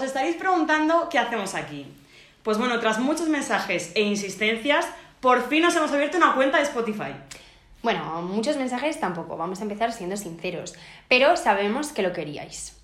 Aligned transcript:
Os 0.00 0.06
estaréis 0.06 0.36
preguntando 0.36 1.10
qué 1.10 1.18
hacemos 1.18 1.54
aquí. 1.54 1.86
Pues 2.42 2.56
bueno, 2.56 2.80
tras 2.80 2.98
muchos 2.98 3.28
mensajes 3.28 3.92
e 3.94 4.00
insistencias, 4.00 4.86
por 5.20 5.46
fin 5.46 5.62
nos 5.62 5.76
hemos 5.76 5.92
abierto 5.92 6.16
una 6.16 6.34
cuenta 6.34 6.56
de 6.56 6.62
Spotify. 6.62 7.12
Bueno, 7.82 8.22
muchos 8.22 8.56
mensajes 8.56 8.98
tampoco, 8.98 9.36
vamos 9.36 9.60
a 9.60 9.64
empezar 9.64 9.92
siendo 9.92 10.16
sinceros, 10.16 10.72
pero 11.08 11.36
sabemos 11.36 11.92
que 11.92 12.00
lo 12.00 12.14
queríais. 12.14 12.80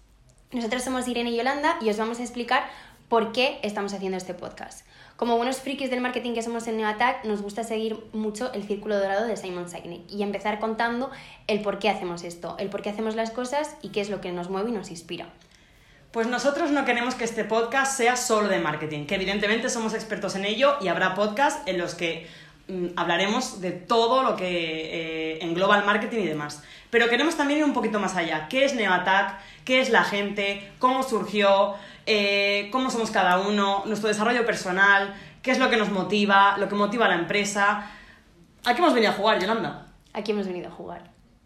Nosotros 0.53 0.85
somos 0.85 1.09
Irene 1.09 1.31
y 1.31 1.39
Yolanda 1.39 1.79
y 1.81 1.89
os 1.89 1.97
vamos 1.97 2.21
a 2.21 2.23
explicar 2.23 2.69
por 3.09 3.33
qué 3.33 3.61
estamos 3.63 3.95
haciendo 3.95 4.19
este 4.19 4.35
podcast. 4.35 4.87
Como 5.17 5.39
buenos 5.39 5.57
frikis 5.57 5.89
del 5.89 6.03
marketing 6.03 6.35
que 6.35 6.43
somos 6.43 6.67
en 6.67 6.77
Neoattack, 6.77 7.25
nos 7.25 7.41
gusta 7.41 7.65
seguir 7.65 7.99
mucho 8.13 8.53
el 8.53 8.65
círculo 8.65 8.99
dorado 8.99 9.27
de 9.27 9.39
Simon 9.39 9.71
Sinek 9.71 10.03
y 10.11 10.23
empezar 10.23 10.59
contando 10.59 11.11
el 11.47 11.63
por 11.63 11.79
qué 11.79 11.89
hacemos 11.89 12.25
esto, 12.25 12.57
el 12.59 12.69
por 12.69 12.83
qué 12.83 12.91
hacemos 12.91 13.17
las 13.17 13.31
cosas 13.31 13.75
y 13.81 13.89
qué 13.89 14.03
es 14.03 14.11
lo 14.11 14.21
que 14.21 14.33
nos 14.33 14.51
mueve 14.51 14.69
y 14.69 14.75
nos 14.75 14.91
inspira. 14.91 15.31
Pues 16.17 16.29
nosotros 16.29 16.71
no 16.71 16.87
queremos 16.87 17.15
que 17.15 17.25
este 17.25 17.45
podcast 17.45 17.95
sea 17.95 18.17
solo 18.17 18.49
de 18.49 18.59
marketing, 18.59 19.05
que 19.05 19.17
evidentemente 19.17 19.69
somos 19.69 19.93
expertos 19.93 20.35
en 20.35 20.47
ello 20.47 20.79
y 20.81 20.89
habrá 20.89 21.15
podcasts 21.15 21.61
en 21.67 21.77
los 21.77 21.95
que 21.95 22.27
mm, 22.69 22.87
hablaremos 22.97 23.61
de 23.61 23.73
todo 23.73 24.23
lo 24.23 24.35
que 24.35 24.47
eh, 24.47 25.39
engloba 25.43 25.79
el 25.79 25.85
marketing 25.85 26.21
y 26.21 26.27
demás. 26.27 26.63
Pero 26.89 27.11
queremos 27.11 27.37
también 27.37 27.59
ir 27.59 27.67
un 27.67 27.75
poquito 27.75 28.01
más 28.01 28.17
allá. 28.17 28.49
¿Qué 28.49 28.65
es 28.65 28.75
Neoattack? 28.75 29.41
¿Qué 29.67 29.83
es 29.83 29.91
la 29.91 30.05
gente? 30.05 30.73
¿Cómo 30.79 31.03
surgió? 31.03 31.75
Eh, 32.07 32.71
¿Cómo 32.73 32.91
somos 32.91 33.11
cada 33.11 33.41
uno? 33.41 33.83
¿Nuestro 33.85 34.09
desarrollo 34.09 34.47
personal? 34.47 35.15
¿Qué 35.43 35.51
es 35.51 35.59
lo 35.59 35.69
que 35.69 35.77
nos 35.77 35.91
motiva? 35.91 36.57
¿Lo 36.57 36.71
que 36.71 36.77
motiva 36.77 37.05
a 37.05 37.09
la 37.11 37.17
empresa? 37.17 37.91
¿A 38.65 38.73
qué 38.73 38.79
hemos 38.79 38.95
venido 38.95 39.13
a 39.13 39.15
jugar, 39.17 39.39
Yolanda? 39.39 39.89
Aquí 40.15 40.33
hemos 40.33 40.47
venido 40.47 40.69
a 40.69 40.73
jugar. 40.73 41.16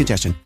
congestion. 0.00 0.34